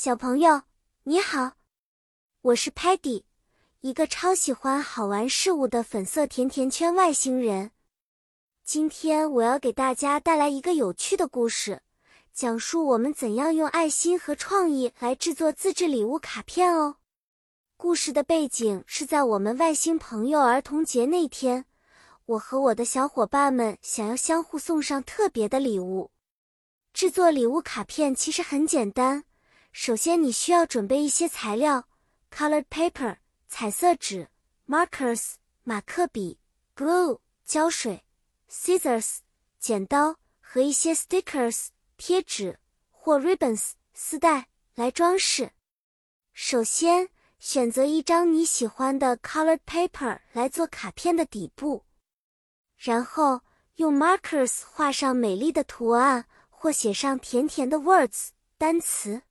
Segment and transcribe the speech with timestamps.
[0.00, 0.62] 小朋友，
[1.02, 1.54] 你好，
[2.40, 3.24] 我是 Patty，
[3.80, 7.72] 一个超喜欢好玩事物的粉色甜甜圈外星人。
[8.62, 11.82] 今天我要给大家带来一个有趣的故事，
[12.32, 16.98] 讲述我们怎样用爱心和创意来制作自制礼物卡片哦。
[17.76, 21.64] 故事的背景是在我们外星朋友儿童节那天，
[22.24, 26.12] 我和我的小伙伴们想要相互送上特别的礼物。
[26.92, 29.24] 制作礼物卡片其实很简单。
[29.80, 31.86] 首先，你需要准备一些材料
[32.32, 34.28] ：colored paper（ 彩色纸）、
[34.66, 36.40] markers（ 马克笔）、
[36.74, 38.04] glue（ 胶水）、
[38.50, 39.18] scissors（
[39.60, 42.58] 剪刀）和一些 stickers（ 贴纸）
[42.90, 45.52] 或 ribbons（ 丝带）来装饰。
[46.32, 51.84] 首先，选择一张你喜欢的 colored paper 来做卡片的底部，
[52.76, 53.42] 然后
[53.76, 59.22] 用 markers 画上美丽的图案或写上甜甜的 words（ 单词）。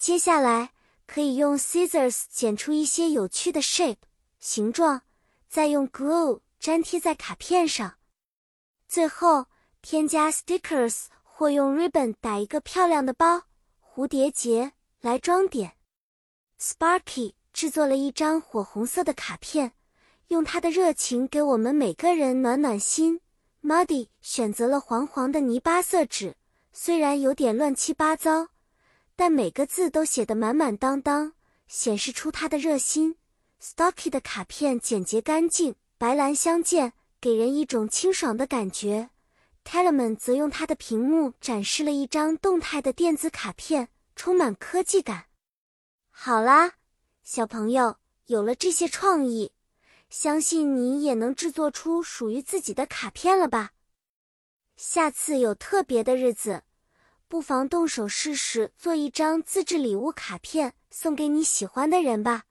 [0.00, 0.70] 接下来
[1.06, 3.98] 可以用 scissors 剪出一些有趣的 shape
[4.38, 5.02] 形状，
[5.46, 7.98] 再用 glue 粘贴在卡片上。
[8.88, 9.44] 最后
[9.82, 13.42] 添加 stickers 或用 ribbon 打一个漂亮的包
[13.78, 15.76] 蝴蝶结来装点。
[16.58, 19.74] Sparky 制作了一张火红色的卡片，
[20.28, 23.20] 用他的热情给我们每个人暖暖心。
[23.62, 26.36] Muddy 选择了黄黄的泥巴色纸，
[26.72, 28.48] 虽然有点乱七八糟。
[29.20, 31.34] 但每个字都写得满满当当，
[31.68, 33.16] 显示出他的热心。
[33.60, 39.10] Stocky 的卡片简洁干净，白蓝相间，给人一种清爽的感觉。
[39.62, 45.26] Telemann 则用他的屏幕展示了一张动态的电子卡片，充满科技感。
[46.08, 46.76] 好啦，
[47.22, 49.52] 小朋友，有了这些创意，
[50.08, 53.72] 相信你也能制作出属于自己的卡片了吧？
[54.78, 56.62] 下次有特别的日子。
[57.30, 62.42] 不妨动手试试做一张自制礼物卡片，送给你喜欢的人吧。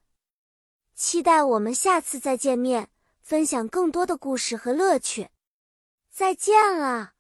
[0.96, 2.90] 期待我们下次再见面，
[3.22, 5.32] 分享更多的故事和乐趣。
[6.10, 7.19] 再见了。